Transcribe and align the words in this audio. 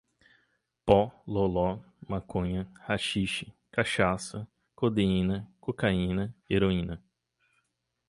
Pó, 0.83 1.11
loló, 1.27 1.77
maconha, 2.09 2.67
haxixe, 2.87 3.53
cachaça, 3.71 4.47
codeína, 4.75 5.47
cocaína, 5.59 6.33
heroína 6.49 6.99